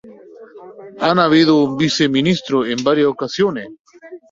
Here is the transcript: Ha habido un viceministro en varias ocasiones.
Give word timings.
Ha 0.99 1.11
habido 1.11 1.61
un 1.63 1.77
viceministro 1.77 2.65
en 2.65 2.83
varias 2.83 3.05
ocasiones. 3.05 3.67